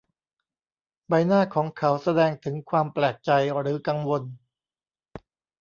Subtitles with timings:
[1.07, 4.23] ใบหน้าของเขาแสดงถึงความแปลกใจหรือกังวล